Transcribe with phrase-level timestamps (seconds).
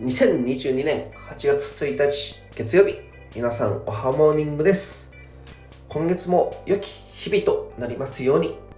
[0.00, 3.00] 2022年8月1日月曜日。
[3.34, 5.10] 皆さんおはモーニングです。
[5.90, 8.69] 今月も良き日々となりますように。